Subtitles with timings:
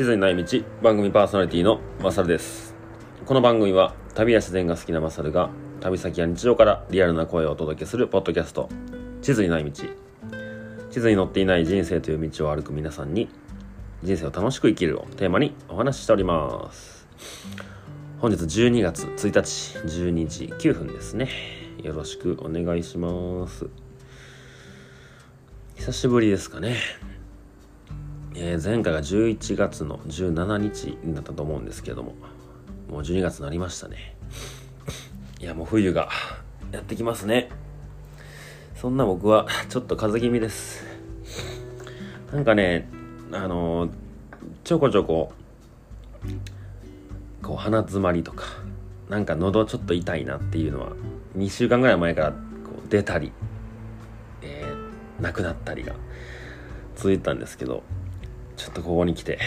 [0.00, 2.74] 地図にない道番組パーソナリティのマサルです。
[3.26, 5.50] この番組は旅や自然が好きなマサルが
[5.80, 8.70] 旅先や日常からリアルな声をお届けするポッドキャスト。
[9.20, 9.84] 地図にない道。
[10.90, 13.28] 地図に載っていない人生という道を歩く皆さんに
[14.02, 17.06] 人生を楽しく生きるをテーマにお話ししております。
[18.20, 21.28] 本日12月1日12時9分ですね。
[21.82, 23.66] よろしくお願いします。
[25.76, 26.76] 久しぶりですかね。
[28.34, 32.14] えー、前回が11月の17日になったと思うんですけども
[32.88, 34.16] もう12月になりましたね。
[35.40, 36.08] いやもう冬が
[36.72, 37.50] やってきますね。
[38.74, 40.84] そんな僕はちょっと風邪気味です。
[42.32, 42.88] なんかね
[43.32, 43.90] あのー、
[44.64, 45.32] ちょこちょこ
[47.42, 48.44] こう鼻詰まりとか
[49.08, 50.92] なんか喉ちょっと痛いなっていうのは
[51.36, 52.36] 2週間ぐらい前からこ
[52.86, 53.32] う出たり、
[54.42, 55.94] えー、なくなったりが
[56.96, 57.82] 続いたんですけど
[58.60, 59.38] ちょっとここに来て、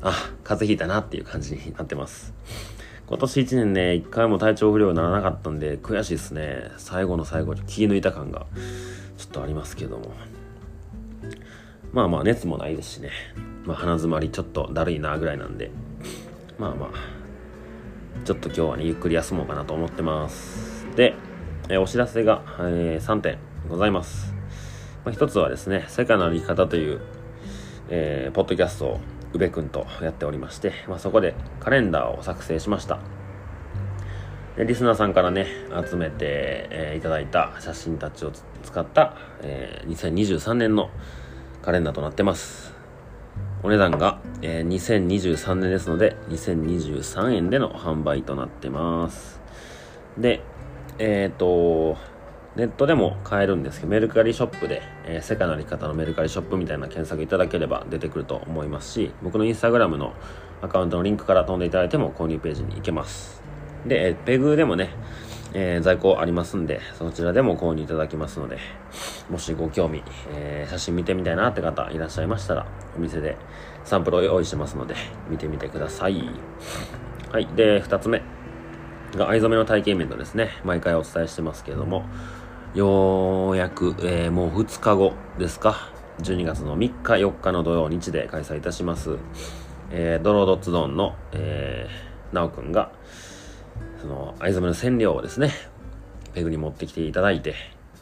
[0.00, 0.12] あ、
[0.44, 2.32] 風邪ひいたなっていう感じになってます。
[3.08, 6.70] 今年1年ね、1回も体調不良にならなかったんで、悔しいですね。
[6.76, 8.46] 最後の最後、気抜いた感が
[9.18, 10.12] ちょっとありますけども。
[11.92, 13.10] まあまあ、熱もないですしね。
[13.64, 15.72] まあ、鼻づまりちょっとだるいなぐらいなんで、
[16.56, 16.90] まあまあ、
[18.24, 20.86] ちょっと今日はね、ゆっくり休もうかなと思ってます。
[20.94, 21.14] で、
[21.68, 24.32] えお知らせが、えー、3点ございます。
[25.04, 27.00] まあ、一つはですね、世界の歩き方という
[27.88, 29.00] えー、ポッドキャストを
[29.32, 33.00] 宇部君とやっておりまして、まあ、そこでカレンダーを作成しました。
[34.56, 35.46] でリスナーさんからね
[35.84, 36.16] 集めて、
[36.70, 38.32] えー、いただいた写真たちを
[38.62, 40.90] 使った、えー、2023年の
[41.62, 42.72] カレンダーとなってます。
[43.64, 49.40] お値段が、えー、2023年ですので2023円での販売となってます。
[50.18, 50.42] で
[50.98, 51.96] えっ、ー、と
[52.56, 60.12] ネットでも買えるんですけど、メルカリショップで、えー、世界の歩き方のメルカリショップみたいな検索いただければ出てくると思いますし、僕のインスタグラムの
[60.62, 63.42] アカウントのリンクから飛んでいただいても購入ページに行けます。
[63.86, 64.90] で、えー、ペグでもね、
[65.52, 68.58] えー、在庫ありますんで、そちらでも購入いただきますので、
[69.28, 72.66] もしご興味、えー、写真見てみたいなって方いらっしゃいましたら、
[72.96, 73.36] お店で
[73.84, 74.94] サンプルを用意してますので、
[75.28, 76.22] 見てみてください。
[77.32, 77.48] はい。
[77.56, 78.22] で、二つ目
[79.16, 80.50] が、藍染めの体験イベントですね。
[80.64, 82.04] 毎回お伝えしてますけれども、
[82.74, 85.92] ようやく、えー、もう2日後ですか。
[86.18, 89.16] 12月の3日、4日の土曜、日で開催いたします。
[89.92, 92.90] えー、ドロードッツドンの、えー、なおくんが、
[94.00, 95.52] その、藍染めの染料をですね、
[96.32, 97.54] ペグに持ってきていただいて、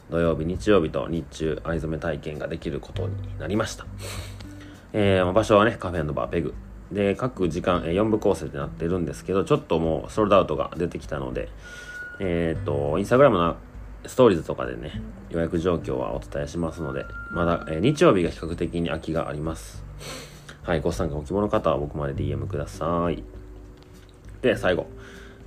[0.09, 3.85] 土曜日、日曜日と日中、藍染め体験ができることになりました。
[4.91, 6.55] えー、場所はね、カフェバーペグ。
[6.91, 11.49] で、各時間、えー、4部構成ってなってるんですけど、ちょっともうソールドアウトが出てきたので、
[12.19, 13.55] えっ、ー、と、インスタグラムの
[14.05, 19.83] ストーリーズとかでね、予約状況はお伝えしますので、まだ、えー、日曜日が比較的に空きがあります。
[20.63, 23.23] はい、ご参加お希望の方は僕まで DM ください。
[24.41, 24.87] で、最後。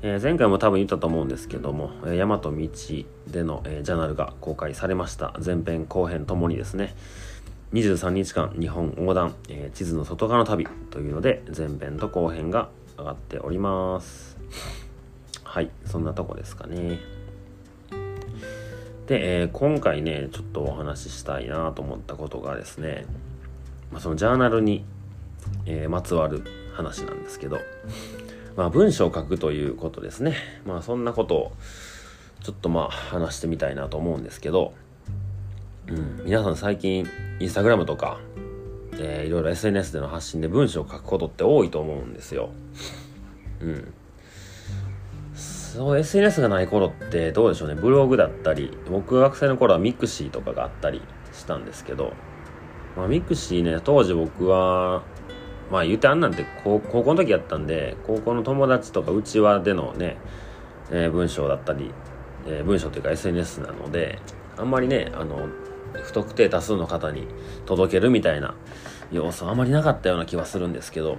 [0.02, 5.34] えー、前回も多分言ったと思うんですけども、えー、大和道での、えー、ジャーナルが公開されました。
[5.44, 6.94] 前編後編ともにですね、
[7.72, 12.68] 23日間日本横断、えー、地図の外側の旅というので、前編と後編が
[12.98, 14.36] 上がっております。
[15.44, 17.15] はい、そんなとこですかね。
[19.06, 23.06] で、えー、今回ね、ちょっとお話ししたいなと思ったことがですね、
[23.92, 24.84] まあ、そのジャーナルに、
[25.64, 26.42] えー、まつわる
[26.74, 27.58] 話なんですけど、
[28.56, 30.36] まあ、文章を書くということですね。
[30.66, 31.52] まあ、そんなことを、
[32.42, 34.74] ちょっとまあ、話してみたいなと思うんですけど、
[35.86, 37.06] うん、皆さん最近、
[37.38, 38.18] インスタグラムとか、
[38.98, 42.50] えー、いろいろ SNS での発信で文章を書くことって多いと思うんですよ。
[43.60, 43.94] うん。
[45.76, 47.74] そう SNS がない頃ってどうでしょうね。
[47.74, 51.02] ブログだったり僕学生の頃はミクシーとかがあったり
[51.34, 52.14] したんですけど、
[52.96, 55.02] まあ、ミクシーね当時僕は
[55.70, 60.16] まあ言うてあんなんて高校の時やったんで高校の友達とかうちわでのね、
[60.90, 61.90] えー、文章だったり、
[62.46, 64.18] えー、文章というか SNS なので
[64.56, 65.46] あんまりねあの
[65.92, 67.28] 不特定多数の方に
[67.66, 68.54] 届けるみたいな
[69.12, 71.18] 要素あまりなかったような気はするんですけど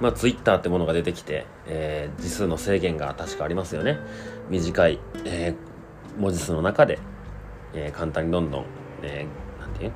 [0.00, 3.98] まあ、ツイッターってものが出てきて、えー、字数の制限が確かありますよね。
[4.48, 6.98] 短い、えー、文字数の中で、
[7.74, 8.64] えー、簡単にどんどん、
[9.02, 9.92] えー、なんていう？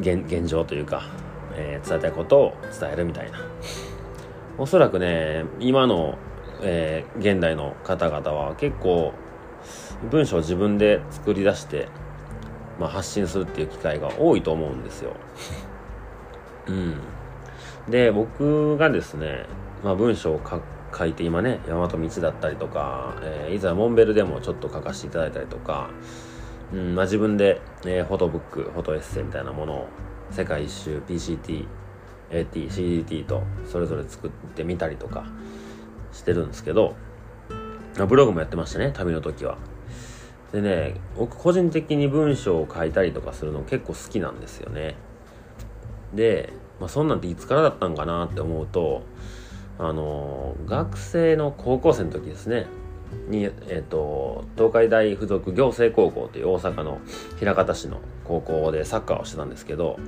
[0.00, 1.02] 現現状というか、
[1.54, 3.38] えー、伝えたいことを伝えるみたいな。
[4.58, 6.18] おそらくね、今の、
[6.62, 9.12] えー、現代の方々は結構
[10.10, 11.88] 文章を自分で作り出して、
[12.80, 15.14] まあ、発信するっていう機会が多いと思うんですよ。
[16.66, 16.96] うん。
[17.90, 19.46] で、僕がですね、
[19.82, 20.40] まあ、文章を
[20.96, 25.90] 書いて今ね、大和道だったりとか、えー、いざモンベルでもちょっと書かせていただいたりとか、
[26.72, 29.88] うんまあ、自分で、えー、フォトブック、フォトエッセイみたいなものを
[30.30, 31.66] 世界一周 PCT
[32.30, 35.26] AT、CDT とそれぞれ作ってみたりとか
[36.12, 36.94] してるんですけど、
[38.08, 39.58] ブログもやってましたね、旅の時は。
[40.52, 44.94] でね、僕個人的に文章を書いたりとかするの結構好きなんですよね。
[46.14, 49.02] で、まあ、そんなんていつからだったんかなって思うと、
[49.78, 52.66] あの学生の高校生の時ですね、
[53.28, 57.00] に、えっ、ー、と、東海大附属行政高校という大阪の
[57.40, 59.98] 枚方市の高校でサッカーをしてたんですけど、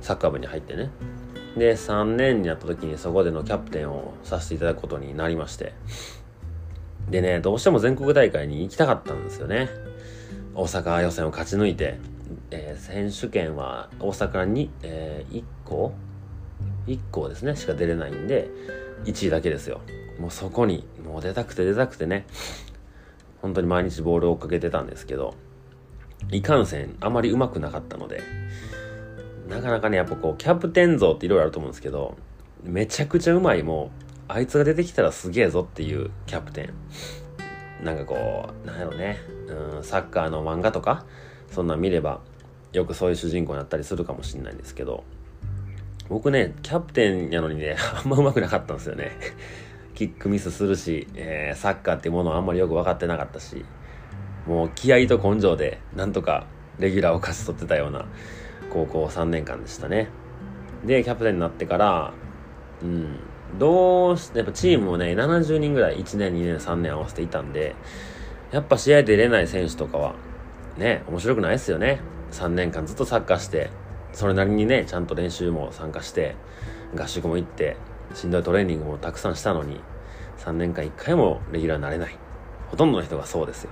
[0.00, 0.90] サッカー部に入ってね。
[1.56, 5.74] で、3年になった時にそこでのキャプテンをさせていただくことになりまして。
[7.08, 9.68] でね、どうしても全国大会に行きたかったんですよね。
[10.54, 11.98] 大阪予選を勝ち抜いて、
[12.50, 15.92] えー、選手権は大阪に、えー、1校
[16.90, 18.50] ?1 校ですね、しか出れないんで、
[19.04, 19.80] 1位だけですよ。
[20.18, 22.26] もうそこに、もう出たくて出たくてね、
[23.40, 25.34] 本当に毎日ボールを追っかけてたんですけど、
[26.30, 28.22] いかんせん、あまり上手くなかったので、
[29.48, 32.16] なかなかね、やっぱこう、キャプテン像っていろいろあると思うんですけど、
[32.62, 36.70] めちゃくちゃうまい、もう、あいつが出てきたらすげえぞっていうキャプテ
[37.82, 37.84] ン。
[37.84, 41.04] なんかこう、なんやろね、うん、サッカーの漫画とか、
[41.50, 42.20] そんなん見れば、
[42.72, 45.02] よくそういう主人公になったりするかもしれないんですけど、
[46.10, 49.12] 僕ね、キャプテンやのにね、 あんま上手くなかったんですよね。
[49.94, 53.64] キックミスするし、えー、サッカーっていうものはあんまりよく分かってなかったし、
[54.44, 56.46] もう気合と根性でなんとか
[56.80, 58.06] レギュラーを勝ち取ってたような
[58.72, 60.08] 高校3年間でしたね。
[60.84, 62.12] で、キャプテンになってから、
[62.82, 63.20] うん、
[63.60, 67.76] どうして、やっぱチームもね、70人ぐらい1年、2年、3年合わせていたんで、
[68.50, 70.14] やっぱ試合出れない選手とかは、
[70.76, 72.00] ね、面白くないですよね。
[72.32, 73.70] 3年間ずっとサッカーして、
[74.12, 76.34] それなりにね、ちゃんと練習も参加して、
[76.96, 77.76] 合宿も行って、
[78.14, 79.80] しんどいトレーニングもたくさんしたのに、
[80.38, 82.16] 3年間1回もレギュラーになれない。
[82.68, 83.70] ほとんどの人がそうですよ。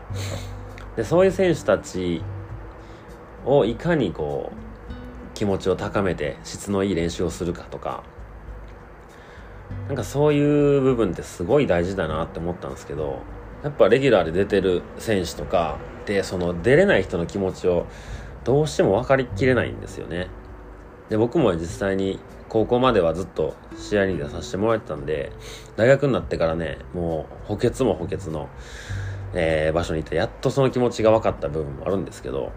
[0.97, 2.23] で、そういう選手たち
[3.45, 4.59] をいかにこう、
[5.35, 8.03] 気持ちを高めて質のいい練習をするかとか、
[9.87, 13.21] なんかそういう部分ってすごい大事だなって思ったんですけど、
[13.63, 17.87] やっぱレギュラーで出てる選手とかで、その出れない人の気持ちを
[18.49, 20.29] どうしても分かりきれないんですよね。
[21.11, 22.19] で、僕も実際に
[22.49, 25.33] 高校まではずっと試合に出させてもらってたんで、
[25.77, 28.49] 大学になってからね、もう補欠も補欠の、
[29.35, 32.53] えー、場所にいて、やっとその気持ちが分かった部分もあるんですけど、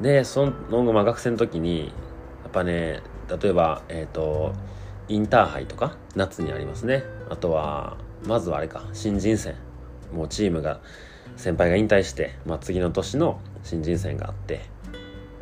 [0.00, 1.92] で、その後、まあ学生の時に、
[2.42, 3.02] やっぱね、
[3.40, 4.52] 例えば、えっ、ー、と、
[5.06, 7.04] インターハイとか、夏にありますね。
[7.30, 9.54] あとは、まずはあれか、新人戦。
[10.12, 10.80] もうチームが、
[11.36, 14.60] 先輩が引退して、まあ次の年の新人戦があって、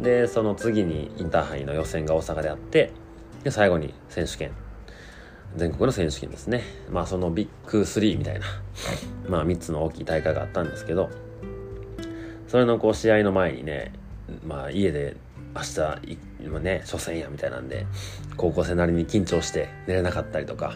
[0.00, 2.92] でその次にインターハイの予選が大阪であって
[3.44, 4.52] で最後に選手権。
[5.56, 6.62] 全国の選手権ですね。
[6.90, 8.46] まあそのビッグ3みたいな
[9.28, 11.10] まあ3つの大きい大会があったんですけど
[12.48, 13.92] それのこう試合の前にね
[14.46, 15.16] まあ家で
[15.54, 17.86] 明日今ね初戦やみたいなんで
[18.36, 20.74] 高校生なりに緊張して寝れなかったりとか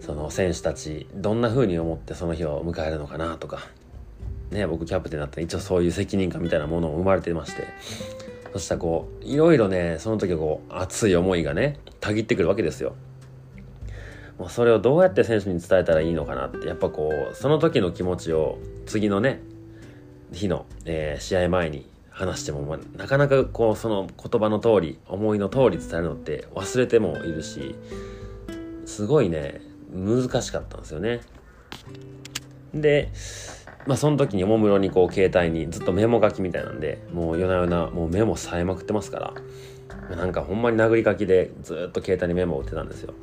[0.00, 3.68] その選手たちどんな風に思ってその日を迎えるのかなとか
[4.52, 7.64] ね、僕キャプテンだったら一応そういう責任感みたいなものも生まれてまして、
[8.52, 12.94] そしたらこう、いろいろね、その時はこう、熱い思いがね、たぎってくるわけですよ。
[14.38, 19.40] もうそれをどうやって選手に伝えたらいいのかなって、やっぱこう、その時の気持ちを次のね、
[20.32, 27.74] 日の、えー、試合前に話しても、まあ、なかなかこう、その言葉の通り、思いの通り伝えるのって忘れてもいるし、
[28.84, 29.62] すごいね、
[29.94, 31.20] 難しかったんですよね。
[32.74, 33.10] で、
[33.86, 39.34] まあその時におもむろにこう携帯にずっとメモ書きみたいなんで、もう夜な夜なもうメモさえまくってますか
[40.08, 43.14] ら、なんかほんまに殴り書きでずっと携帯にメモを打ってたんですよ。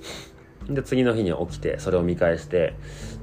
[0.69, 2.75] で、次の日に起きて、それを見返して、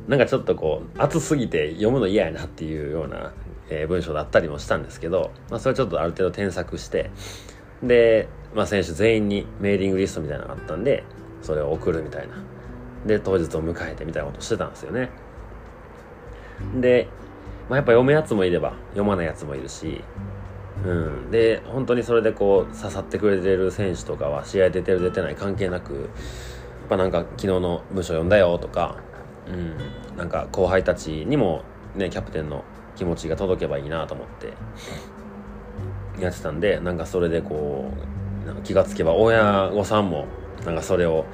[0.08, 3.32] なんかちょっとこう、熱すぎて読むの嫌やなっていうような、
[3.68, 7.10] えー、文章だったりもしたんですけど、まあそれちょっとある程度添削して、
[7.82, 11.04] で、まあ選手全員にメーリングリストみたいなのがあったんで、
[11.42, 12.34] それを送るみたいな。
[13.06, 15.10] で、当日を迎えてみたいなことしてたんですよね。
[16.80, 17.08] で、
[17.68, 20.02] まあ、やっぱ読むやつもいれば読まないやつもいるし、
[20.84, 26.02] うん、で本当にそれでこう刺さってくれてる選手とかは試合出てる出てない関係なくやっ
[26.88, 28.96] ぱなんか昨日の文章読んだよとか、
[29.48, 31.62] うん、なんか後輩たちにも
[31.96, 34.54] ねキャプテンの気持ちが届けばいいなと思って
[36.22, 40.26] やってたんでなんかそれでこう気がつけば親御さんも
[40.64, 41.26] なんかそれを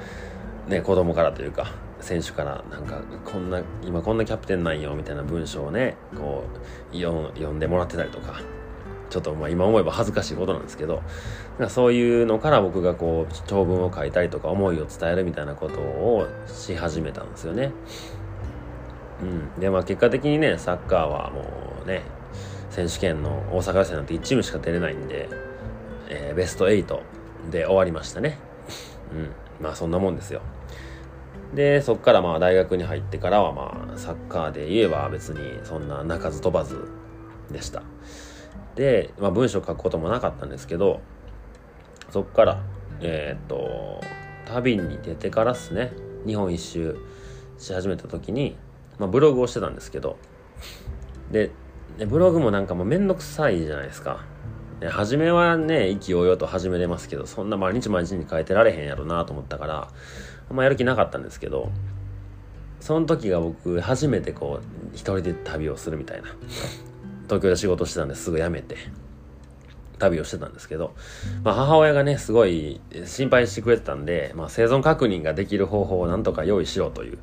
[0.67, 1.71] ね子供からというか
[2.03, 6.43] 選手からなんかこんな今こんなキャプテンなんよみたいな文章をねこ
[6.91, 8.41] う読んでもらってたりとか
[9.09, 11.01] ちょっとまあ今思えば恥ずかしいことなんですけど
[11.69, 17.71] そういうのから僕がこう長文を書いたりとか思いを伝えるみたいなことをし始めたんですよね。
[19.21, 21.43] うん、でまあ結果的にねサッカーはも
[21.85, 22.01] うね
[22.69, 25.29] 選手権の大阪予選なんて1チームしか出れないんで、
[26.09, 26.99] えー、ベスト8
[27.49, 28.37] で終わりましたね。
[29.13, 29.31] うん
[29.63, 30.41] まあそんなもんですよ
[31.53, 36.87] でそっからまあ大学に入ってからはまあサッカーで言えば別にそんな鳴かず飛ばず
[37.51, 37.83] でした。
[38.75, 41.01] で、まあ、文章書くこともなかったんですけど
[42.09, 42.63] そっから
[43.01, 44.01] えー、っと
[44.45, 45.93] 旅に出てからっすね。
[46.25, 46.97] 日本一周
[47.57, 48.55] し始めた時に、
[48.97, 50.17] まあ、ブログをしてたんですけど。
[51.31, 51.51] で
[52.07, 54.25] ブログもなんかもうめんどくさいじゃないですか。
[54.89, 59.87] 初めはね意気揚々と始めれますけどそんな毎日毎日に変えてられへんやろなと思ったから
[60.49, 61.71] あんまやる気なかったんですけど
[62.79, 66.27] その時が僕初めてこう一人で旅をするみたいな
[67.25, 68.75] 東京で仕事してたんですぐ辞めて
[69.99, 70.93] 旅をしてたんですけど、
[71.43, 77.19] まあ、母親がねすごい心配してくれてたんで、まあ、生存確認ができる方法をなんとか用意しろという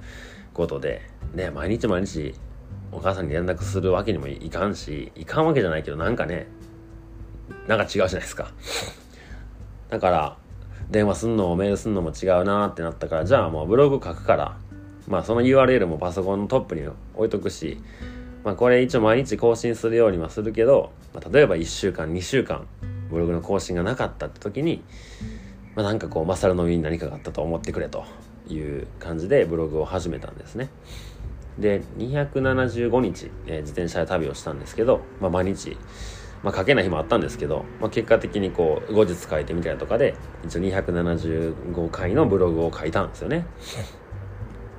[0.55, 1.02] ことで、
[1.35, 2.35] ね、毎日毎日
[2.93, 6.49] お母さんに連絡するわけにもいかんしいかんわけじゃないけどなんかね
[7.71, 8.50] なんか違うじゃないですか。
[9.91, 10.37] だから
[10.91, 14.57] 電話すんのもメールすんのも違うなってなったからじゃあもうブログ書くから
[15.07, 16.83] まあその URL もパソコンのトップに
[17.15, 17.81] 置いとくし
[18.43, 22.67] まあこれ一応毎日更新するようにはするけど、まあ、例えば1週間2週間
[23.09, 24.83] ブログの更新がなかったって時に、
[25.77, 28.05] まあ、なんかこうマサルの身に何かがあったと思ってくれと
[28.49, 30.71] いう感じでブログを始めたんですね。
[31.59, 35.77] で275日、えー、自転車で旅をしたんですけど、まあ、毎日
[36.43, 43.47] まあ、書けない日もあったんですけど、まあ、結果的にこう後日書いてみたりとかで一応275回のブログを書いたんですよね。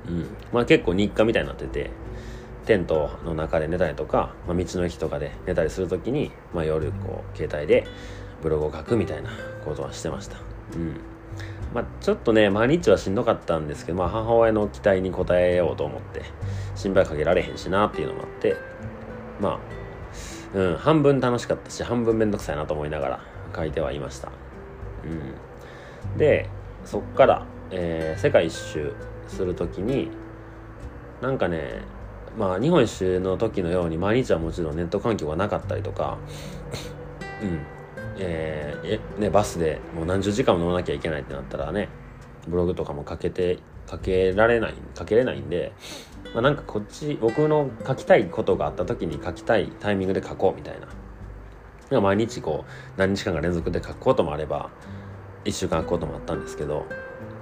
[0.08, 1.90] うんまあ、結構日課みたいになってて
[2.66, 7.86] テントの中で寝たりとか、まあ、道の駅とかで寝たりする時に、まあ、夜こう携帯で
[8.42, 9.30] ブログを書くみたいな
[9.64, 10.38] ことはしてました。
[10.74, 10.96] うん
[11.72, 16.22] まあ、ちょっとね毎日はしんどかったんですけど、まあ、母親の期待に応えようと思って
[16.74, 18.56] 心配かけられへんしなっていうのもあって
[19.40, 19.81] まあ
[20.54, 23.20] うん、半分楽しかったし半分めんどくさいなと思いながら
[23.54, 24.30] 書いてはいました、
[25.04, 26.48] うん、で
[26.84, 28.94] そっから、えー、世界一周
[29.28, 30.10] する時に
[31.20, 31.82] なんかね
[32.36, 36.18] まあ日本一周の時のように毎日はもちろんネット環境がなかったりとか
[37.42, 37.60] うん。
[38.18, 41.88] えー、えね、バスでもう何十時間も乗らなきゃいけないってなったらね
[42.46, 43.58] ブログとかも書けて
[43.90, 45.72] 書けられない書けれないんで
[46.34, 50.88] まあ、なんかこっち僕の書きたいことがあった時に書きたいタイミングで書こうみたいな。
[52.00, 54.70] 毎日こう何日間か連続で書くこともあれば
[55.44, 56.86] 1週間書くこともあったんですけど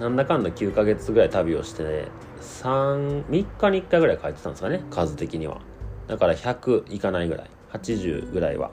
[0.01, 2.07] なんだかんだ9ヶ月ぐらい旅をして、
[2.41, 5.61] 3, 3日に1回ぐらい書いてたんですかね数的には。
[6.07, 8.71] だから100いかないぐらい80ぐらいは、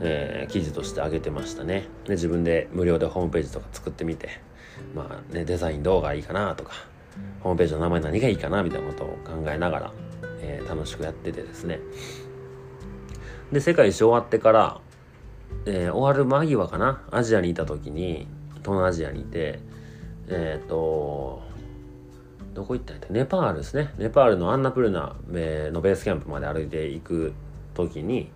[0.00, 1.88] えー、記事として上げてましたね。
[2.04, 4.28] で自分で無料でホームページとか作ってみて
[4.94, 6.72] まあねデザインどうがいいかなとか
[7.40, 9.92] ホームページの名前何がいいかなみたいなことを考えながら、
[10.40, 11.80] えー、楽しくやっててですね。
[13.52, 14.80] で世界一終わってから、
[15.66, 17.02] えー、終わる間際かな。
[17.10, 18.26] アジアにいた時に
[18.56, 19.60] 東南アジアにいて
[20.28, 21.42] えっ、ー、と
[22.54, 23.92] どこ行ったんやネパールですね。
[23.98, 27.32] ネパールのアンナプルナのベースキャンプまで歩いていく
[27.74, 28.30] 時に、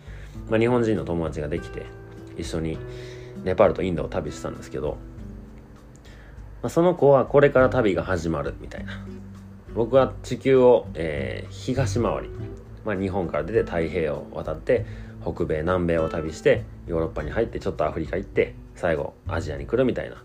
[0.49, 1.87] まあ、日本人の友達ができて
[2.37, 2.79] 一緒に
[3.45, 4.97] ネパールとインドを旅したんですけど
[6.63, 9.05] まあ、その子はこれから旅が始まるみたいな。
[9.75, 12.31] 僕は地球を、えー、東回り、
[12.87, 14.87] まあ、日本から出て太平洋を渡って
[15.23, 20.23] 北米南米を旅してヨーロッパに入ってちょっとアフリカ行って最後アジアに来るみたいな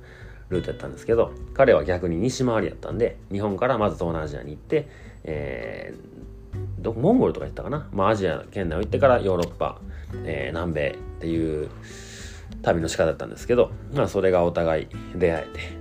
[0.50, 4.88] ルートやったんですけど彼は逆に西回りやったんで日本からまず東南アジアに行って、
[5.24, 9.82] えー、どモンゴルとか行ったかな、まあ、アジア圏内を行ってからヨーロッパ、
[10.24, 11.70] えー、南米っていう
[12.62, 15.81] 旅の仕方だったんですけど、まあ、それがお互い出会えて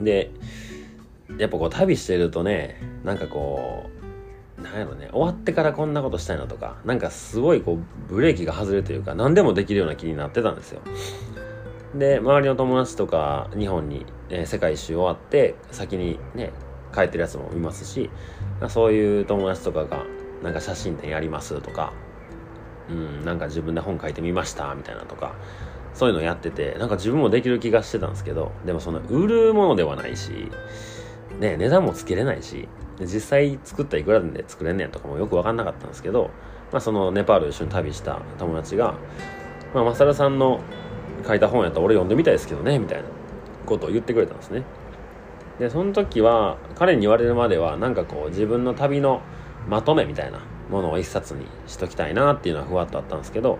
[0.00, 0.30] で
[1.38, 3.84] やっぱこう旅してるとねなんかこ
[4.58, 10.82] うなんやろね終わってからこんなことしたいなとかなんかすごいこうブレーキが外れるというか何でもできるような気になってたんですよ。
[11.94, 16.52] で周りの友達とか日本に、えー、世界一周終わって先にね
[16.94, 18.10] 帰ってるやつもいますし
[18.68, 20.04] そういう友達とかが
[20.42, 21.92] なんか写真展やりますとか
[22.88, 25.34] うんなんか自分で本書いてみましたみたいなとか
[26.00, 30.50] そういうのやっててなんか自分もできる気がしてたんですけどでもその売るものではないし、
[31.38, 36.30] ね、値段もつけれないし実際作ったらいくらで作れんねんとかもよく分かんなかったんですけど、
[36.72, 38.94] まあ、そのネパール一緒に旅した友達が
[39.74, 40.60] 「まあ、マサルさんの
[41.28, 43.04] 書いた本やったら俺読んでみたいですけどね」みたいな
[43.66, 44.62] ことを言ってくれたんですね。
[45.58, 49.20] でその時は彼に言われるまではなんかこう自分の旅の
[49.68, 50.40] まとめみたいな
[50.70, 53.58] ものを一冊にしときたいなっていうのはふわっとあったんですけど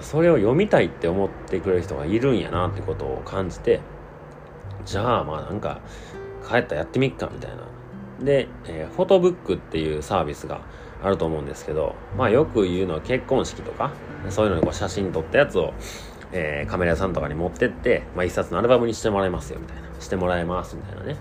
[0.00, 3.80] それを読みたいって思ってくれる人がいるんやなってことを感じて
[4.84, 5.80] じゃあまあなんか
[6.48, 7.62] 帰ったらやってみっかみたいな。
[8.24, 10.60] で、えー、フォトブックっていうサービスが
[11.02, 13.90] あると思うんですけどまあよく言うのは結婚式とか
[14.30, 15.74] そういうのにこう写真撮ったやつを、
[16.30, 19.92] えー、カメラ屋さんとかに持ってって、まあ、一冊のアルバムにしてもらいますよみたいな。
[20.02, 21.16] してもらえますみたいなね。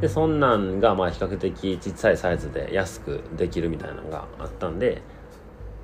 [0.00, 5.02] でそんなんがまあ比較的ちっちゃいサイズで安くできるみたいなのがあったんで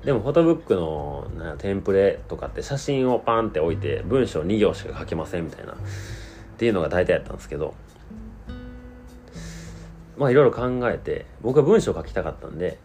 [0.07, 5.75] でもフォトブックのなテンプレとかって写真をパンって置いて文章2行しか書けませんみたいなっ
[6.57, 7.73] ていうのが大体やったんですけど
[10.17, 12.79] まあいろいろ考えて僕は文章書きたかったんで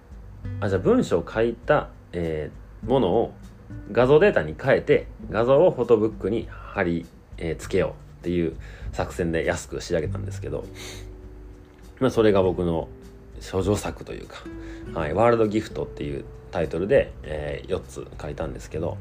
[0.59, 3.33] あじゃあ文章を書いた、えー、ものを
[3.93, 7.07] 画像データに変えて画像をフォトブックに貼り、
[7.39, 8.57] えー、付けようっていう
[8.91, 10.65] 作戦で安く仕上げたんですけど
[12.01, 12.89] まあそれが僕の
[13.49, 14.43] 処女作というか、
[14.93, 18.97] はい、ワールドギフトっていうタイトルで、えー、4つ書いたんですけど、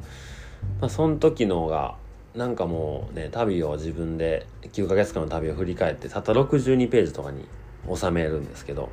[0.80, 1.96] まあ、その時のが
[2.36, 7.46] なんかもうね旅を自分で9ヶ月間の旅を振り返ってたった62ページとかに
[7.94, 8.90] 収めるんですけど、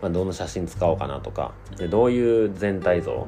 [0.00, 3.26] まあ、どの写真使おうかなとかでどういう全体像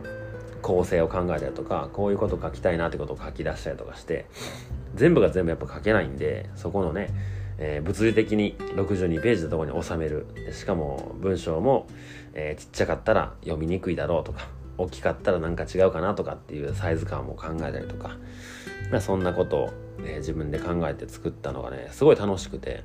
[0.62, 4.26] 構成を考えたりとかこういうこと書きたいなってことを書き出したりとかして
[4.94, 7.08] 全部が全部やっぱ書けないんでそこのね、
[7.58, 10.26] えー、物理的に62ページのところに収める。
[10.52, 11.86] しかも文章も、
[12.34, 18.16] えー、ちっちゃかったら読みにくいだろうとか大きかったらなんか違うかなとかっていうサイズ感も考えたりとか、
[18.90, 19.70] まあ、そんなことを、
[20.02, 22.82] ね、自分で考えて作ったのがねすごい楽しくて。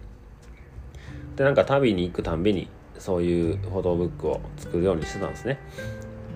[1.36, 2.68] でなんか旅に行くたんびに
[3.00, 5.60] そういうフォトブックを作るようにしてたんですね。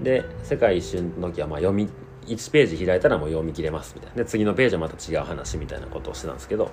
[0.01, 1.87] で世界一周の時はまあ読み
[2.25, 4.17] 1ページ開いたらもう読み切れますみたいな。
[4.17, 6.71] で次のページはまた違う話みたいなことをしてたんですけど。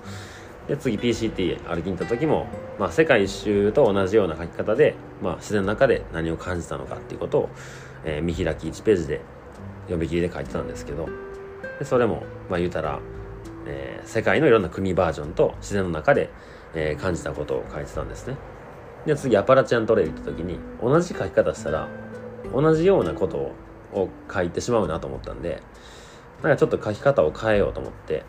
[0.67, 2.47] で次 PCT 歩きに行った時も、
[2.79, 7.49] まあ、世界一周と同じような書き方で、まあ、自然の中で何を感じたのかっていうことを
[8.05, 9.21] えー、見開き1ページで
[9.83, 11.09] 読み切りで書いてたんですけど
[11.79, 12.99] でそれもまあ言うたら、
[13.67, 16.29] えー、世界のいろんな国バージョンと自然の中で、
[16.73, 18.37] えー、感じたことを書いてたんですね。
[19.05, 21.87] で次アパラチアントレイ行った時に同じ書き方したら
[22.51, 23.53] 同じようなこと
[23.93, 25.61] を書いてしまうなと思ったんで
[26.41, 28.23] なんかちょっと書き方を変えようと思って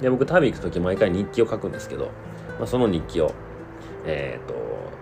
[0.00, 2.06] で僕旅行く時毎回日記を書くんですけど、
[2.58, 3.32] まあ、その日記を
[4.06, 4.54] えっ、ー、と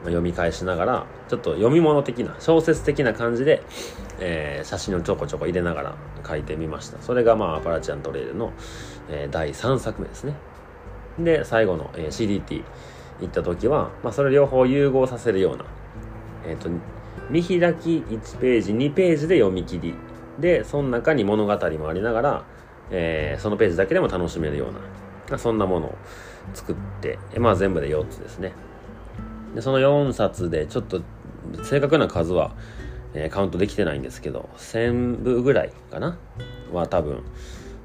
[0.06, 3.62] 読み返しながらちょっと読み物的な小説的な感じで、
[4.20, 5.94] えー、写真をちょこちょこ入れながら
[6.26, 7.00] 書いてみました。
[7.02, 8.52] それがまあアパラチアントレイルの、
[9.08, 10.34] えー、第3作目ですね。
[11.18, 12.62] で最後の、えー、CDT
[13.20, 15.64] 行った時は、まあ、それ両方融合させるような
[16.46, 16.68] えっ、と
[17.30, 19.94] 見開き1ページ2ページで読み切り。
[20.38, 22.44] でその中に物語もありながら、
[22.90, 25.98] えー、そのページだけでも楽しめるようなそんなものを
[26.54, 28.52] 作ってまあ全部で4つですね。
[29.56, 31.00] でその4冊でちょっと
[31.64, 32.54] 正確な数は、
[33.14, 36.18] えー、カウントできてないんですけど1000部ぐらいかな？
[36.72, 37.24] は多分、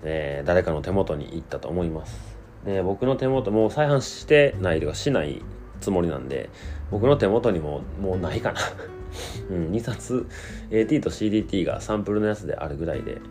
[0.04, 2.38] えー、誰かの手元に行ったと思います。
[2.66, 5.42] で僕の手元もう再販してないとかしない
[5.80, 6.50] つもりなんで
[6.92, 8.60] 僕の手元にももうないかな。
[9.50, 10.28] うん、2冊
[10.72, 13.22] AT と CDT がサンプルのやつであるぐらいで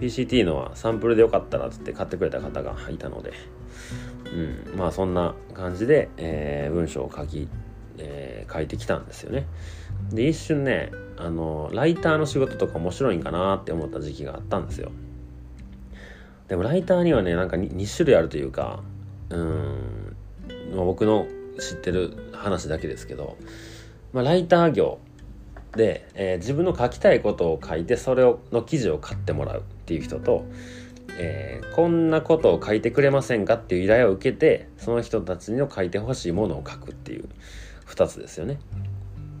[0.00, 3.32] PCT のはサンプルでよかったらっつって買ってくれた方がいたので、
[4.32, 7.48] うん、まあそんな感じで、えー、文章を書き
[8.00, 9.46] えー、書いてきたんですよね。
[10.10, 14.90] で一瞬ねあのライターの仕事とか面白いんかなって思った時期があったんですよ。
[16.48, 18.82] でもライターにはねなんか 2, 2種類あるというか
[19.28, 20.16] うん
[20.74, 21.26] ま僕の
[21.60, 23.36] 知ってる話だけですけど、
[24.12, 24.98] まあ、ライター業
[25.76, 30.44] で、えー、自分の書きたいことを書いてそれをの記事を買ってもらうっていう人と、
[31.18, 37.28] えー、こんなことを書いてくれませんかっていう依頼を受けてその人たちの書いてほしいものを書くっていう
[37.90, 38.58] 2つですよね。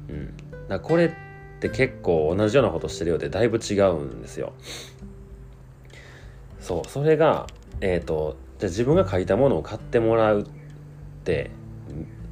[0.08, 0.34] うん、
[0.68, 1.10] だこれっ
[1.60, 4.52] て結構同じようなことしてるようでだいぶ違うんですよ。
[6.60, 7.46] そうそれが
[7.80, 10.44] えっ、ー、とじゃあ自分が書いたものを買ってもらうっ
[11.24, 11.50] て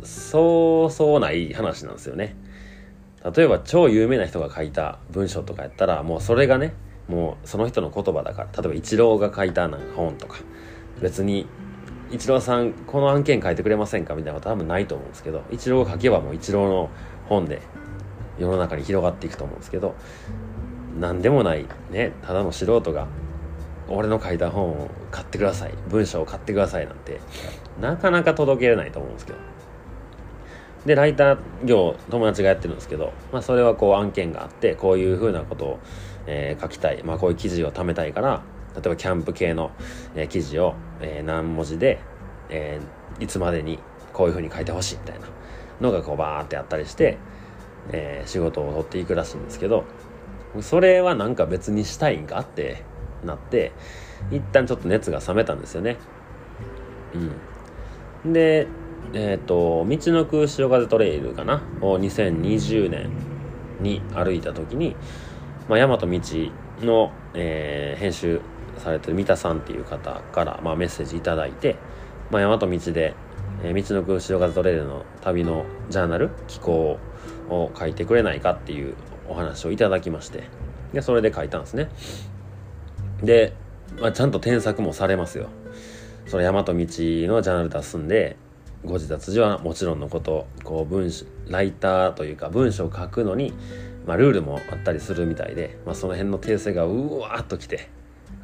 [0.03, 2.37] そうそうない話なんですよね。
[3.35, 6.73] 例えば超有名な人が書いた文章とかやったらもうそれがね
[7.09, 10.39] もうその人の言葉だから例えばイチローが書いたなんか本とか
[11.01, 11.47] 別に
[12.11, 14.14] イチローさんこの案件書いてくれませんか？
[14.14, 16.90] みたいなこと多分ないと思うんですけどイチローが書けばもうイチローの
[17.29, 17.61] 本で
[18.38, 19.94] 世の中に広がっていくと思うんですけど
[20.99, 23.07] 何でもないねただの素人が
[23.88, 27.21] 俺の書いた本を買ってください文章を買ってくださいなんて
[27.81, 29.38] なかなか届けれないと思うんですけど。
[30.87, 35.79] でライター業友達がやってるんですけど、まあ、それはこう案件があってこういうふうなことを、
[36.27, 38.42] えー、書きたい、まあ、こういう記事を貯めたいから
[38.75, 39.71] 例えばキャンプ系の、
[40.15, 42.01] えー、記事を、えー、何文字で、
[42.49, 43.79] えー、いつまでに
[44.13, 45.27] こういうふうに書いてほしいみたいな
[45.81, 47.19] のがこうバーってあったりして、
[47.91, 49.85] えー、仕事を取っていくらしいんですけど
[50.61, 52.83] それはなんか別にしたいんかって
[53.25, 53.73] なって
[54.31, 55.97] 一旦ちょっと熱が冷めたんですよね。
[58.25, 58.67] うん、で
[59.13, 61.63] えっ、ー、と道の空潮風トレイルかな？
[61.81, 63.11] を2020年
[63.81, 64.97] に歩いた時に、
[65.69, 66.09] まあ、大和道
[66.81, 68.41] の、えー、編集
[68.79, 71.77] されてる三田さんっていう方から、まあ、メッセージ頂いて、
[72.31, 73.14] まあ、大和道で
[73.62, 76.99] えー、道のく潮風トレイルの旅のジャーナル寄稿
[77.49, 78.95] を書いてくれないかっていう
[79.29, 80.45] お話をいただきまして
[80.93, 81.91] でそれで書いたんですね。
[83.23, 83.53] で、
[84.01, 85.49] まあ、ちゃんと添削もされますよ。
[86.27, 88.37] その大和道のジャーナル出すんで
[88.85, 91.11] ご自立時はもちろんのことこう文
[91.49, 93.53] ライターというか文章を書くのに、
[94.07, 97.88] まあ、ルールもあったりするみたいで、まあ、その辺の訂正がうわーっときて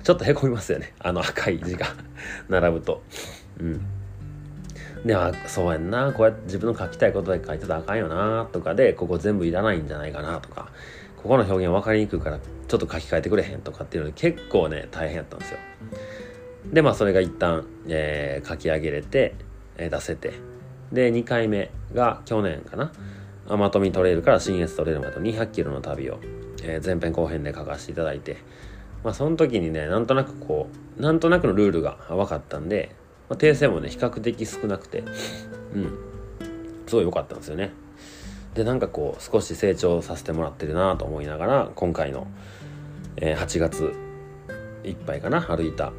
[0.05, 0.93] ちょっとへこみますよね。
[1.01, 1.87] あの赤い字が。
[2.49, 3.03] 並ぶと。
[3.59, 3.81] うん。
[5.05, 6.13] ではそうやんな。
[6.13, 10.69] こうやって自分の書きたいことで書いてたらあかんよなとかでここ全部いらないんじゃないかなとか。
[11.17, 15.59] ここの表現分かりにくいからちょっと書き換えてくれへんとかっていうので結構ね大変やったんですよ。
[16.71, 19.35] でまあそれが一旦、えー、書き上げれて、
[19.79, 20.35] えー、出せて。
[20.93, 22.93] で2回目が去年かな。
[23.57, 26.19] まとみトレイルから新越トレイルまで200キロの旅を、
[26.63, 28.37] えー、前編後編で書かせていただいて。
[29.05, 32.95] まあその時にねなんとなくこうなんとなくのルールが分かったんで
[33.29, 35.05] まあ、訂正もね比較的少なくて
[35.75, 35.99] うん。
[36.87, 37.73] すごい良かったんですよね。
[38.55, 42.29] でなんかこう少し成長させてもらってるなと思いながら今回の、
[43.17, 43.93] えー、8月
[44.85, 45.93] いっぱいかな歩いた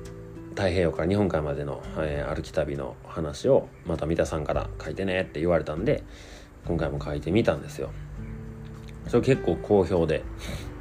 [0.51, 6.03] 太平洋から日本海までの、えー、歩き旅の話をまた三田さんから書いてねって言われたんで
[6.65, 7.89] 今回も書いてみたんですよ。
[9.09, 10.23] それ結構好評で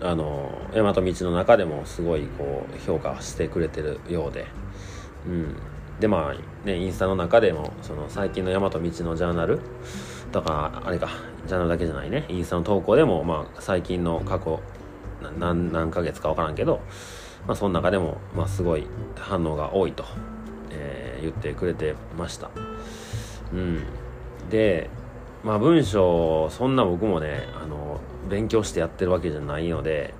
[0.04, 4.46] あの大和道の中でもすごいこう評価してくれてるようで。
[5.26, 5.56] うん。
[5.98, 9.60] でまあねインスタの中でもその最近の大和道のジャーナル？
[10.30, 11.08] とかあれか
[11.46, 12.26] ジャーナルだけじゃないね。
[12.28, 14.60] インスタの投稿でもまあ最近の過去
[15.38, 16.80] 何何ヶ月か分からんけど、
[17.46, 18.86] まあ、その中でも、まあ、すごい
[19.16, 20.04] 反応が多いと、
[20.70, 22.50] えー、言ってくれてました。
[23.52, 23.84] うん。
[24.50, 24.90] で
[25.44, 30.14] まあ文章そんな僕もねあの勉強してやってるわけじゃないので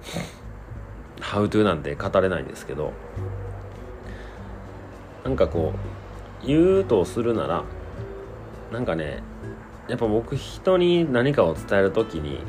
[1.20, 2.92] 「ハウトゥーなんて語れないんですけど
[5.24, 5.72] なんかこ
[6.42, 7.64] う言うとするなら
[8.70, 9.22] なんかね
[9.88, 12.40] やっぱ僕人に何かを伝える時に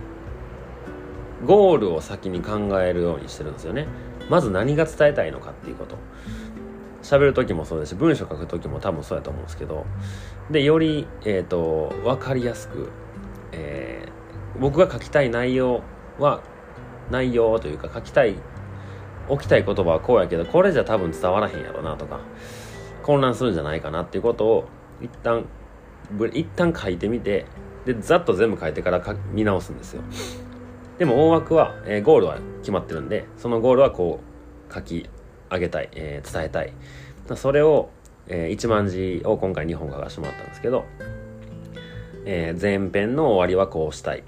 [1.46, 3.88] ゴールを先に考えるようにしてるんですよね。
[4.30, 5.98] まず何が伝えたいのかっていうこと。
[7.06, 9.86] 喋る時もそうですし文章書く時も多分そうやと思うんですけど
[10.50, 12.89] でより、えーと、と分かりやすく、
[13.52, 15.84] えー、僕が書きたい内容
[16.20, 16.41] は
[17.12, 18.36] 内容というか書きたい
[19.30, 22.20] 置きたい言葉はこうやけどこれじゃ多分伝わらへんやろなとか
[23.04, 24.65] 混乱するんじゃないかなっていうことを
[25.00, 25.46] 一旦
[26.34, 27.46] 一旦書いてみて
[27.86, 30.02] でざっと全部書いてから見直すんですよ。
[30.98, 34.22] でも大枠は、えー、ゴールは決まってるんでそのゴールはこ
[34.70, 35.10] う書き
[35.51, 36.73] 上げたい、えー、伝えたい。
[37.36, 37.89] それを、
[38.27, 40.86] えー、1万字を今回2本書かせてもらったんですけど、
[42.25, 44.23] えー、前編の終わりはこうしたい。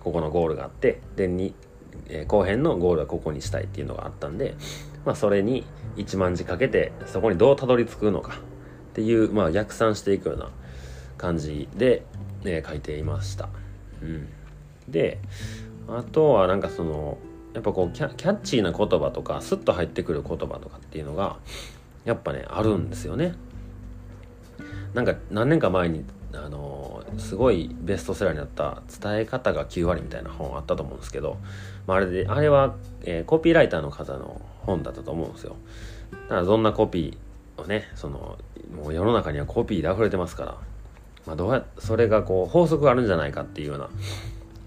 [0.00, 1.54] ここのゴールがあってでに、
[2.08, 4.56] えー、後編のゴールはここにしたいっていうのがあったんで
[5.04, 5.64] まあ、それに
[5.96, 8.38] 1万字かけてそこにどうたどり着くのかっ
[8.94, 10.50] ていう、まあ、逆算していくような
[11.18, 12.04] 感じで、
[12.44, 13.48] えー、書いていました。
[14.00, 14.28] うん、
[14.88, 15.18] で
[15.88, 17.18] あとはなんかその
[17.54, 21.36] やっぱこうキャッチーな言葉とかスッと入ってくる言葉とかっていうのが
[22.04, 23.34] やっぱねあるんですよね。
[24.94, 31.36] なんか何年か前にあのすごいベストセラーになった「伝え方が9割」みたいな本あったと思うんですけど、
[31.86, 35.56] まあ、あれであれは、えー、コピーライターの方の本だったと思うんですよ
[36.10, 38.38] だからどんなコピーをねその
[38.74, 40.56] もう世の中にはコピーで溢れてますから、
[41.26, 43.90] まあ、どうやそれがこう法則があるんじゃないかっていうような、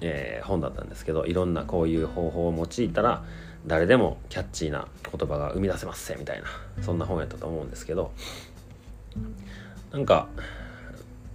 [0.05, 3.23] えー、本だったんですけどいろんなこういう方法を用いたら
[3.67, 6.47] 誰でもキャッチーな言葉が生み出せますみたいな
[6.81, 8.11] そんな本やったと思うんですけど
[9.91, 10.27] なんか、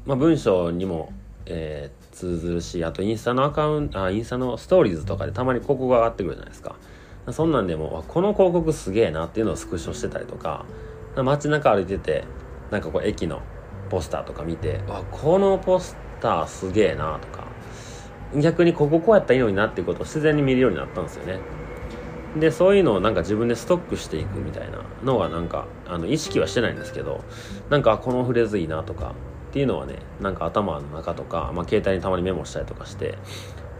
[0.06, 1.12] まあ、文章にも、
[1.46, 6.76] えー、通ずるしあとインスタのアカウントあインスタのストーリーズとかでたまに広告が上がってくるじゃないですか。
[7.32, 10.64] そんなんでもこの広告すげえなっていうのをスクショしてたりとか
[11.16, 12.24] 街中歩いてて
[12.70, 13.42] なんかこう駅の
[13.90, 17.39] ポスターとか見てわこのポスターすげえなとか
[18.36, 21.38] 逆にこここうやったらいいのになっていうことを自然に見るようになったんですよね。
[22.38, 27.24] でそういうのをなんか自分でストックしていくみたいなのはなんかあの意識はしてないんですけど
[27.70, 29.14] なんかこのフレーズいいなとか
[29.50, 33.18] っていうのはねなんか頭の中とか、まあ、携帯にたまにメモしたりとかして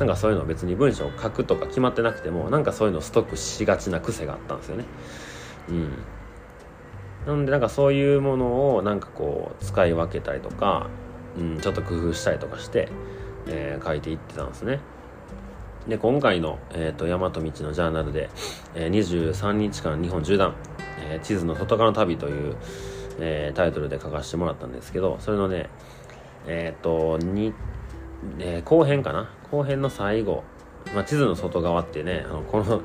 [0.01, 4.85] なんかそういうの別に文章を書くとか決まってなくてもなんかそういうのストックしがちな癖があったんですよね。
[5.69, 5.91] うん。
[7.27, 10.89] なんでなんかそういうものをなんかこう使い分けたりとか、
[11.39, 12.89] うん、ちょっと工夫したりとかして、
[13.49, 14.81] えー、書いていってたんですね。
[15.89, 18.29] で今回の、えーと、大和道のジャーナルで、
[18.75, 20.55] えー、23日間日本縦断、
[20.99, 22.57] えー、地図の外側の旅という、
[23.19, 25.71] えー、タイトルで書かせてもらったんですけどそれのね
[26.47, 27.19] えっ、ー、と
[28.39, 29.31] えー、後編かな？
[29.51, 30.45] 後編の最後
[30.95, 32.83] まあ、地図の外側ってねあのこの、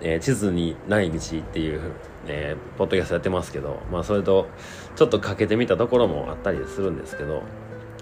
[0.00, 1.80] えー、地図にない道っていう、
[2.26, 4.48] えー、ポッドキャストやってますけど、まあ、それと
[4.96, 7.42] ちょっとかけてみたところもあったりするんですけど、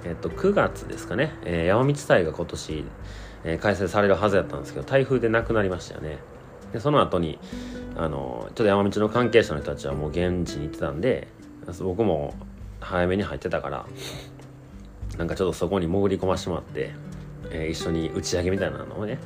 [0.04, 2.84] えっと、9月ですかね、えー、山道祭が今年、
[3.44, 6.18] えー、開催されるはずやったんですけど台風でなくなりましたよね。
[6.72, 7.38] でその後に
[7.96, 11.28] あのちょっと山道の関係者の人たちはもう現地に行ってたんで
[11.80, 12.34] 僕も
[12.80, 13.86] 早めに入ってたから
[15.18, 16.94] なんかちょっとそこに潜り込ましてもらって、
[17.50, 19.18] えー、一緒に打ち上げみたいなのをね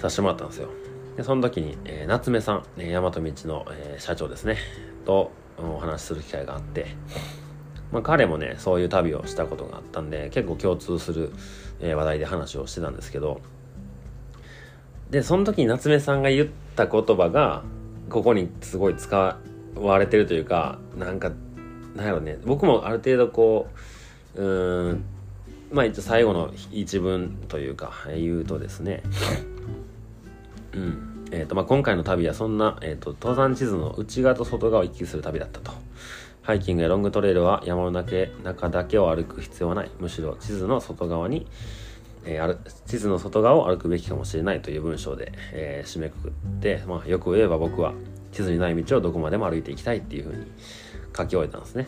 [0.00, 0.68] させてもらったんですよ。
[1.16, 4.56] でその時に、えー、夏目さん、えー、大和道の、えー、社長ですね
[5.04, 6.86] とお話しする機会があって、
[7.92, 11.32] まあ、彼もねそういう旅をしたことがあったんで結構共通する、
[11.80, 13.40] え、話題で話をしてたんですけど
[15.10, 17.62] でその時に夏目さんが言った言葉が
[18.10, 19.38] ここにすごい使
[19.76, 21.30] われてるというかなんか
[21.94, 23.68] なんやろね僕もある程度こ
[24.34, 25.04] ううん
[25.70, 29.02] まあ一応最後の一文というか言うとですね
[30.72, 35.72] うんえーとまあ、今回の旅はそんな、えーと、登山地図の内側と外側を行き来する旅だったと。
[36.44, 39.90] ハイキングやロングトレイルは山の中中だけを歩く必要はない。
[39.98, 41.46] むしろ地図の外側に、
[42.26, 47.94] えー、地図の外側を歩くべきかもしれないという文章で、えー、締めくくって、まあ、よく言えば僕は
[48.30, 50.46] 地図にない道をどこまでも歩いていきたいっていうふうに
[51.16, 51.86] 書き終えたんですね。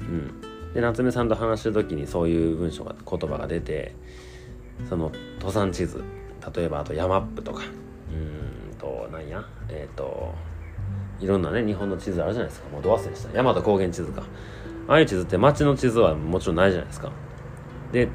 [0.00, 3.96] うん、で夏目さんと話してる時にそういう文章が言葉が出て
[4.88, 6.04] その登山地図。
[6.54, 7.62] 例えばあと山ップとか。
[8.12, 9.44] うんと何や？
[9.68, 10.32] えっ、ー、と
[11.20, 12.68] いろんなね日本の地図あるじゃないですか。
[12.68, 13.32] もうど忘れした。
[13.32, 14.22] 大和高原地図か。
[14.88, 17.10] ああいう地図って街の地図はもちろんないじゃないですか。
[17.92, 18.08] で、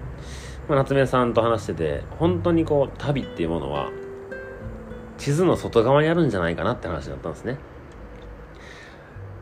[0.68, 3.92] まあ、夏目さんと話してて本当にこう旅っていうものは
[5.18, 7.58] 地図の外側にあるんじゃないかなって話だったんですね。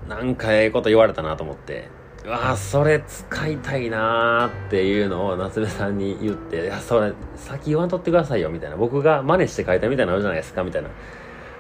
[0.09, 1.87] なんかええこと言われたなと思って
[2.25, 8.75] うわそれ使いたいなーっていうのを夏目さんに言って「いやそれ先言わんとってくださいよ」みたいな。
[8.75, 10.89] 僕が真似して書いたみたいなのあるじゃないですかみたいな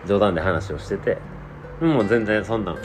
[0.05, 1.17] 冗談で話をしてて。
[1.81, 2.75] もう全然そんな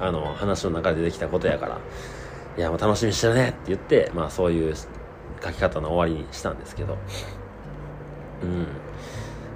[0.00, 1.78] あの話の中で出てきたことやから
[2.56, 6.96] 「いやもう楽しみにしてるね」って言ってまあそういう書き方の終わりにしたんですけど
[8.42, 8.66] うん。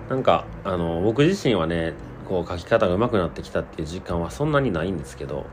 [0.08, 1.92] なんかあの僕自身はね
[2.26, 5.46] こう書き方が上手くなってきたっていう実感はそんなにないんですけど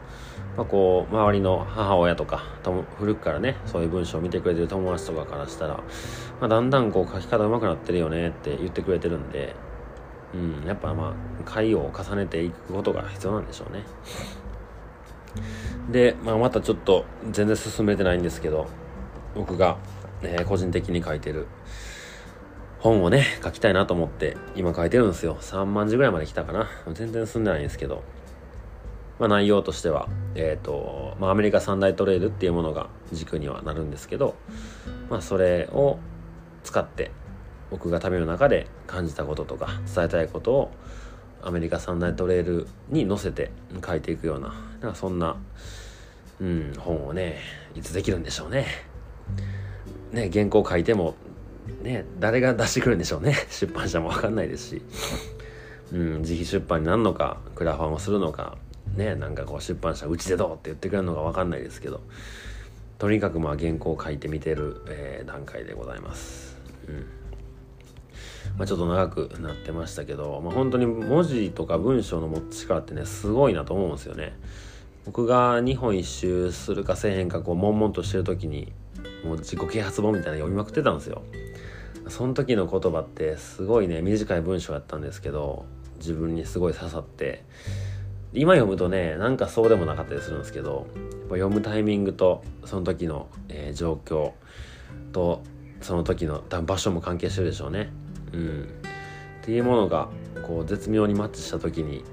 [0.57, 2.43] まあ、こう周りの母親とか
[2.97, 5.75] 古くからねそういう文章を見てくれてる友達とかからしたら、
[6.39, 9.55] まあ、だんだんこう書き方上手くなってるよねって言ってくれてるんで、
[10.35, 11.13] うん、やっぱまあ
[11.45, 13.83] 回を重ねていくことが必要なんでしょうね。
[15.91, 18.67] で、まあ、またちょっと全然進めてないんですけど
[19.35, 19.77] 僕が、
[20.23, 21.47] え、個人的に書いてる
[22.79, 25.37] 本をね書きたいなと思って今書いてるんですよ。
[25.39, 26.67] 3万字ぐらいまで来たかな。
[26.93, 28.03] 全然進んでないんですけど。
[29.17, 34.35] まあ、内容としては、えーとまあ、アメリカ三大トレイルっていうものが軸にはなるんですけど、
[35.09, 35.99] まあ、それを
[36.63, 37.11] 使って
[37.69, 40.71] 僕が旅の中で感じたこととか伝えたいことを
[41.41, 43.51] アメリカ三大トレイルに載せて
[43.85, 45.37] 書いていくようななんかそんな、
[46.39, 47.39] うん、本をね
[47.75, 48.65] いつできるんでしょうね。
[50.11, 51.15] ね原稿書いても
[51.81, 53.35] ね誰が出してくるんでしょうね。
[53.49, 54.81] 出版社も分かんないですし、
[55.91, 58.57] うん、自費出版になるのかクラファンをするのか
[58.95, 62.01] ねなんかこう出版社うちでどうって言ってくれるのか分かんないですけど
[62.97, 66.57] とにかくまあ原稿を書いてみてる、えー、段階でございます。
[66.87, 67.14] うん。
[68.57, 74.37] まあ、ちょっと長くなってましたけど、まあ、本当に文字とか文章の持つ力ってねすごいなと思うんですよね
[75.05, 78.71] 僕が日本一周するかせえへんかこう悶々としてる時に
[79.23, 81.21] もう自己啓発本みたいなの読みまくってたんですよ
[82.07, 85.65] その時の言葉ってすごいね短い文章やったんですけど
[85.97, 87.43] 自分にすごい刺さって
[88.33, 90.87] 今読むとねなんかそうでもなかったりするんですけど
[91.29, 94.33] 読むタイミングとその時の、えー、状況
[95.11, 95.41] と
[95.81, 97.91] その時の多分場所も関係してるでしょうね。
[98.35, 98.63] うん、
[99.41, 100.09] っていうものが
[100.45, 102.03] こう絶妙にマッチした時に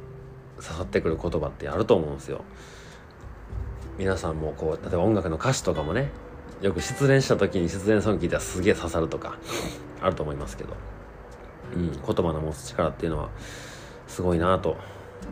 [0.56, 2.44] 刺さってくる言葉ってあると思うんですよ。
[3.98, 6.10] 皆さんもこう例えば音楽の歌詞とかもね
[6.62, 9.38] よく失恋した時に失恋ソング聴いたらすげえ刺さるとか
[10.00, 10.74] あると思いますけど、
[11.74, 13.30] うん、言葉の持つ力っていうのは
[14.06, 14.76] すごいなと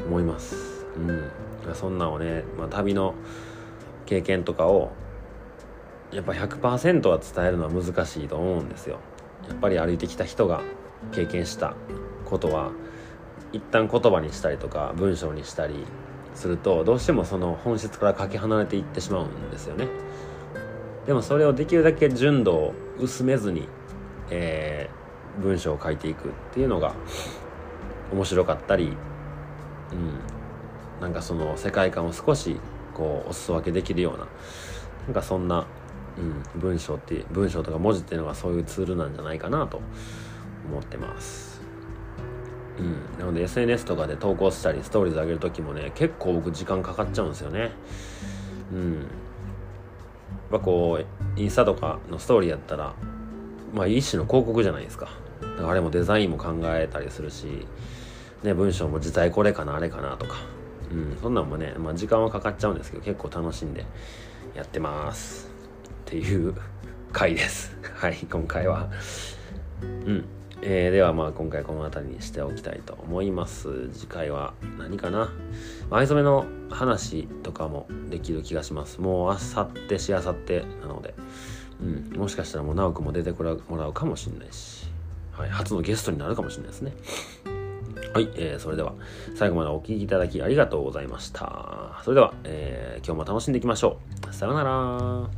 [0.06, 0.56] 思います。
[0.96, 3.14] うん、そんなんをね、まあ、旅の
[4.06, 4.90] 経験とかを
[6.12, 8.98] やっぱ100%は伝えるのは難しいと思うんですよ
[9.48, 10.62] やっぱり歩いてきた人が
[11.12, 11.74] 経験した
[12.24, 12.70] ことは
[13.52, 15.74] 一旦言葉にしたりとか文章にしたり
[16.34, 19.88] するとどうしてもその本質からかけ離れていってしまうんですよね。
[21.06, 23.68] でもそれをできるだけ純度を薄めずに、
[24.30, 26.94] えー、文章を書いていくっていうのが
[28.12, 28.84] 面白かったり、
[29.92, 32.60] うん、なんかその世界観を少し
[32.94, 34.26] こうお裾分けできるような
[35.06, 35.66] なんかそんな、
[36.54, 39.80] うん、文章って文章とか文字っていうのがそういうツールなんじゃないかなと
[40.70, 41.60] 思ってます。
[42.78, 47.72] うん、なので SNS とかで投稿したりストーリーズ上げる時もね結構僕時間かかっちゃうんですよね。
[48.72, 48.92] うん。
[48.92, 49.00] やっ
[50.52, 52.94] ぱこうインスタとかのストーリーやったら
[53.74, 55.08] まあ一種の広告じゃないですか。
[55.40, 57.66] だからあれもデザインも考えたりするし
[58.42, 60.36] ね文章も実際これかなあれかなとか。
[60.90, 61.18] うん。
[61.20, 63.84] そんなんもね、まあ、時間はかかっちゃうんですけど結構楽しんで
[64.54, 65.50] やってます。
[65.88, 66.54] っていう
[67.12, 67.76] 回です。
[67.94, 68.88] はい今回は。
[69.82, 70.39] うん。
[70.62, 73.88] えー、ではまあ今回この辺りにしておきたいと思います。
[73.92, 75.32] 次回は何かな？
[75.90, 79.00] 藍染めの話とかもできる気がします。
[79.00, 81.14] もうあさってしあさってなので、
[81.80, 84.86] うん、もしかしたらもう直くも出てもらうかもしれないし、
[85.32, 86.92] はい、初のゲストになるかもしれないですね。
[88.12, 88.94] はい、えー、それでは
[89.36, 92.00] 最後までお聴きいただきありがとうございました。
[92.04, 94.34] それでは、えー、今日も楽しんでいきましょう。
[94.34, 95.30] さよなら。